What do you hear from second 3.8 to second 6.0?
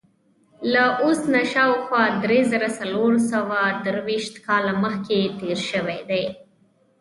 درویشت کاله مخکې تېر شوی